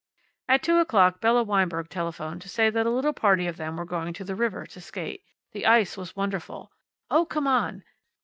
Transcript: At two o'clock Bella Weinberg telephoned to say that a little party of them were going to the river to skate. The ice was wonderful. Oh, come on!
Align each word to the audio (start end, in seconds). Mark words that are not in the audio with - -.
At 0.49 0.63
two 0.63 0.77
o'clock 0.79 1.21
Bella 1.21 1.43
Weinberg 1.43 1.87
telephoned 1.87 2.41
to 2.41 2.49
say 2.49 2.71
that 2.71 2.87
a 2.87 2.89
little 2.89 3.13
party 3.13 3.45
of 3.45 3.57
them 3.57 3.77
were 3.77 3.85
going 3.85 4.13
to 4.15 4.23
the 4.23 4.33
river 4.33 4.65
to 4.65 4.81
skate. 4.81 5.21
The 5.51 5.67
ice 5.67 5.95
was 5.95 6.15
wonderful. 6.15 6.71
Oh, 7.11 7.23
come 7.23 7.45
on! 7.45 7.83